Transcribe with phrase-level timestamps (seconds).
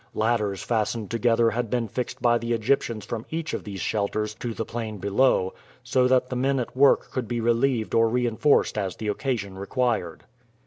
[0.15, 4.51] Ladders fastened together had been fixed by the Egyptians from each of these shelters to
[4.51, 8.95] the plain below, so that the men at work could be relieved or reinforced as
[8.95, 10.23] the occasion required.